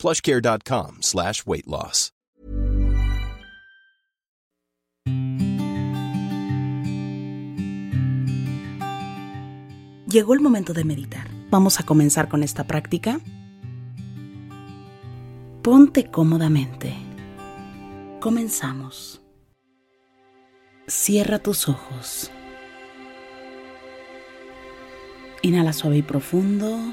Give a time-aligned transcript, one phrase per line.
[0.00, 2.12] plushcare.com slash weight loss.
[10.10, 11.28] Llegó el momento de meditar.
[11.50, 13.20] Vamos a comenzar con esta práctica.
[15.62, 16.92] Ponte cómodamente.
[18.18, 19.22] Comenzamos.
[20.88, 22.32] Cierra tus ojos.
[25.42, 26.92] Inhala suave y profundo.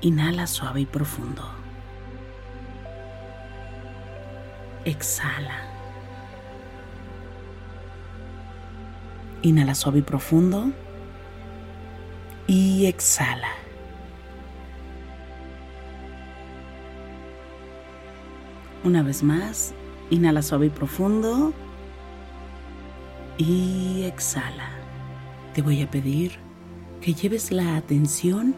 [0.00, 1.42] Inhala suave y profundo.
[4.84, 5.62] Exhala.
[9.42, 10.72] Inhala suave y profundo.
[12.46, 13.48] Y exhala.
[18.84, 19.72] Una vez más,
[20.10, 21.54] inhala suave y profundo.
[23.38, 24.68] Y exhala.
[25.54, 26.32] Te voy a pedir
[27.00, 28.54] que lleves la atención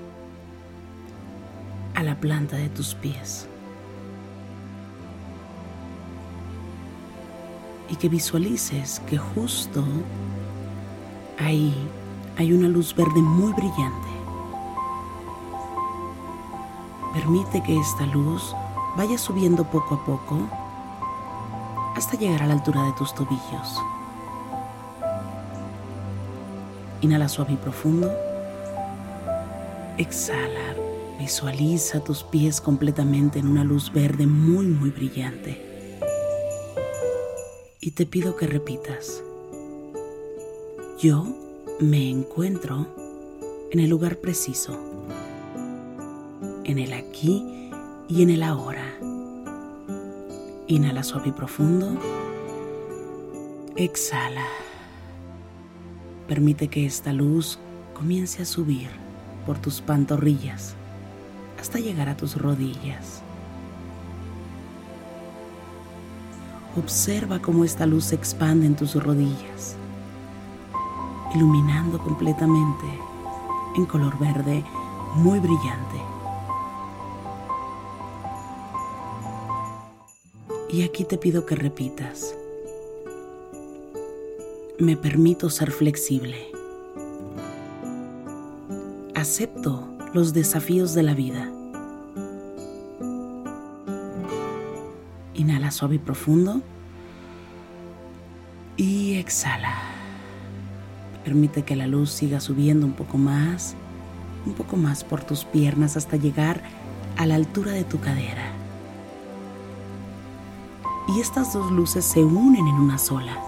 [1.97, 3.49] a la planta de tus pies.
[7.89, 9.83] Y que visualices que justo
[11.39, 11.75] ahí
[12.37, 14.09] hay una luz verde muy brillante.
[17.15, 18.55] Permite que esta luz
[18.97, 20.39] vaya subiendo poco a poco
[21.97, 23.81] hasta llegar a la altura de tus tobillos.
[27.01, 28.13] Inhala suave y profundo.
[29.97, 30.86] Exhala.
[31.19, 35.97] Visualiza tus pies completamente en una luz verde muy, muy brillante.
[37.81, 39.23] Y te pido que repitas.
[41.01, 41.27] Yo
[41.81, 42.87] me encuentro
[43.71, 44.79] en el lugar preciso,
[46.65, 47.71] en el aquí
[48.09, 48.85] y en el ahora.
[50.67, 51.97] Inhala suave y profundo.
[53.75, 54.47] Exhala.
[56.29, 57.59] Permite que esta luz
[57.95, 58.89] comience a subir
[59.47, 60.76] por tus pantorrillas
[61.67, 63.23] hasta llegar a tus rodillas.
[66.77, 69.75] Observa cómo esta luz se expande en tus rodillas,
[71.35, 72.87] iluminando completamente
[73.75, 74.65] en color verde
[75.17, 76.01] muy brillante.
[80.71, 82.33] Y aquí te pido que repitas.
[84.79, 86.37] Me permito ser flexible.
[89.17, 91.56] Acepto los desafíos de la vida.
[95.71, 96.63] Suave y profundo.
[98.77, 99.75] Y exhala.
[101.25, 103.75] Permite que la luz siga subiendo un poco más,
[104.47, 106.63] un poco más por tus piernas hasta llegar
[107.17, 108.53] a la altura de tu cadera.
[111.09, 113.39] Y estas dos luces se unen en una sola.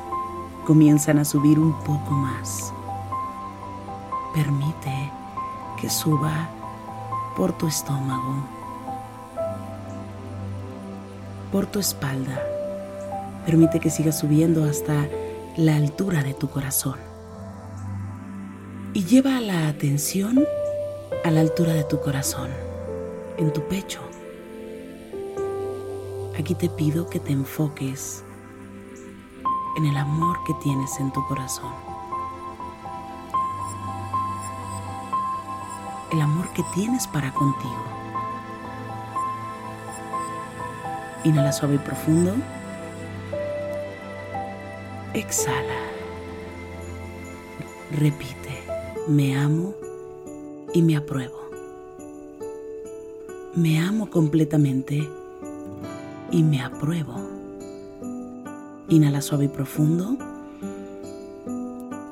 [0.65, 2.73] Comienzan a subir un poco más.
[4.35, 5.11] Permite
[5.81, 6.49] que suba
[7.37, 8.43] por tu estómago,
[11.51, 12.43] por tu espalda.
[13.47, 15.09] Permite que siga subiendo hasta
[15.57, 16.97] la altura de tu corazón.
[18.95, 20.45] Y lleva la atención
[21.25, 22.51] a la altura de tu corazón,
[23.37, 24.01] en tu pecho.
[26.39, 28.23] Aquí te pido que te enfoques
[29.77, 31.73] en el amor que tienes en tu corazón.
[36.13, 37.98] El amor que tienes para contigo.
[41.25, 42.35] Inhala suave y profundo.
[45.15, 45.79] Exhala.
[47.91, 48.63] Repite,
[49.09, 49.75] me amo
[50.73, 51.39] y me apruebo.
[53.55, 55.09] Me amo completamente
[56.31, 57.15] y me apruebo.
[58.89, 60.17] Inhala suave y profundo.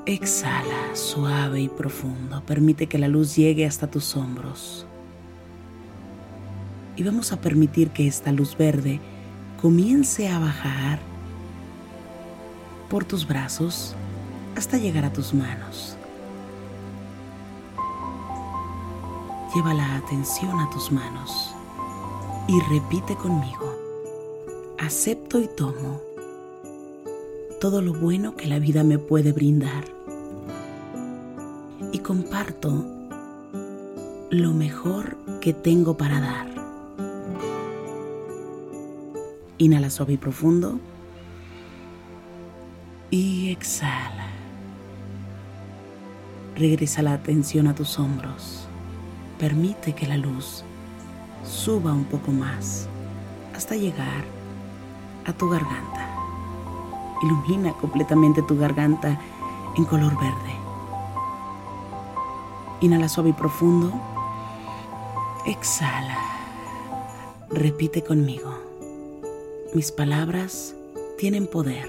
[0.06, 2.42] Exhala suave y profundo.
[2.46, 4.86] Permite que la luz llegue hasta tus hombros.
[6.96, 9.00] Y vamos a permitir que esta luz verde
[9.60, 10.98] comience a bajar
[12.88, 13.94] por tus brazos
[14.56, 15.96] hasta llegar a tus manos.
[19.54, 21.54] Lleva la atención a tus manos
[22.48, 23.74] y repite conmigo.
[24.78, 26.00] Acepto y tomo
[27.60, 29.84] todo lo bueno que la vida me puede brindar
[31.92, 32.84] y comparto
[34.30, 36.55] lo mejor que tengo para dar.
[39.58, 40.78] Inhala suave y profundo
[43.10, 44.26] y exhala.
[46.56, 48.66] Regresa la atención a tus hombros.
[49.38, 50.64] Permite que la luz
[51.44, 52.88] suba un poco más
[53.54, 54.24] hasta llegar
[55.24, 56.08] a tu garganta.
[57.22, 59.18] Ilumina completamente tu garganta
[59.76, 60.54] en color verde.
[62.80, 63.92] Inhala suave y profundo.
[65.46, 66.18] Exhala.
[67.50, 68.65] Repite conmigo.
[69.76, 70.74] Mis palabras
[71.18, 71.86] tienen poder.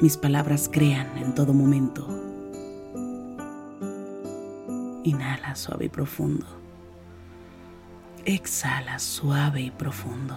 [0.00, 2.06] Mis palabras crean en todo momento.
[5.02, 6.46] Inhala suave y profundo.
[8.24, 10.36] Exhala suave y profundo.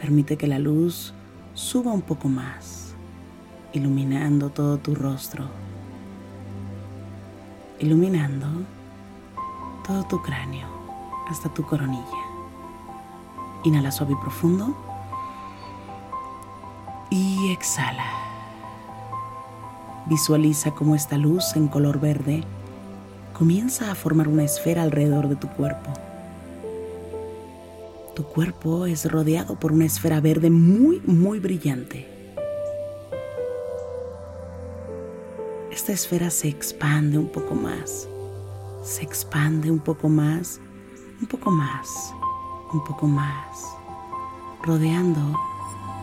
[0.00, 1.12] Permite que la luz
[1.54, 2.94] suba un poco más,
[3.72, 5.46] iluminando todo tu rostro,
[7.80, 8.46] iluminando
[9.84, 10.68] todo tu cráneo
[11.28, 12.29] hasta tu coronilla.
[13.64, 14.74] Inhala suave y profundo
[17.10, 18.06] y exhala.
[20.06, 22.44] Visualiza cómo esta luz en color verde
[23.32, 25.92] comienza a formar una esfera alrededor de tu cuerpo.
[28.14, 32.06] Tu cuerpo es rodeado por una esfera verde muy, muy brillante.
[35.70, 38.08] Esta esfera se expande un poco más,
[38.82, 40.60] se expande un poco más,
[41.20, 42.12] un poco más,
[42.72, 43.76] un poco más,
[44.62, 45.20] rodeando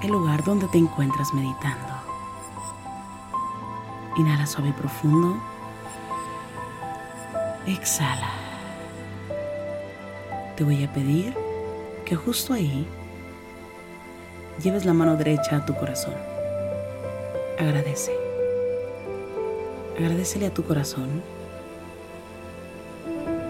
[0.01, 1.93] el lugar donde te encuentras meditando.
[4.17, 5.37] Inhala suave y profundo.
[7.65, 8.31] Exhala.
[10.55, 11.35] Te voy a pedir
[12.05, 12.87] que justo ahí
[14.61, 16.15] lleves la mano derecha a tu corazón.
[17.59, 18.11] Agradece.
[19.99, 21.21] Agradecele a tu corazón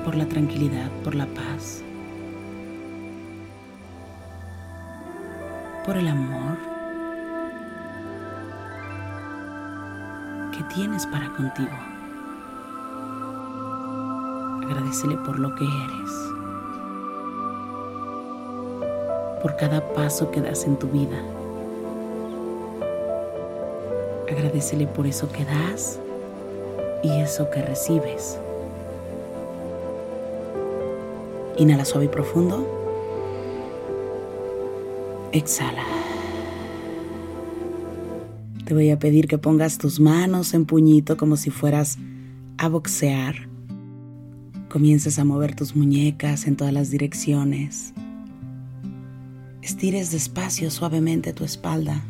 [0.03, 1.83] por la tranquilidad, por la paz,
[5.87, 6.57] por el amor
[10.51, 11.71] que tienes para contigo.
[14.65, 16.11] Agradecele por lo que eres,
[19.41, 21.21] por cada paso que das en tu vida.
[24.29, 25.99] Agradecele por eso que das
[27.01, 28.37] y eso que recibes.
[31.55, 32.76] Inhala suave y profundo.
[35.31, 35.83] Exhala.
[38.65, 41.97] Te voy a pedir que pongas tus manos en puñito como si fueras
[42.57, 43.47] a boxear
[44.69, 47.93] Comiences a mover tus muñecas en todas las direcciones.
[49.61, 52.03] Estires despacio suavemente tu espalda.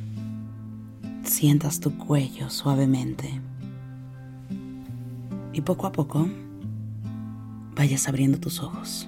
[1.23, 3.29] Sientas tu cuello suavemente.
[5.53, 6.27] Y poco a poco
[7.75, 9.07] vayas abriendo tus ojos.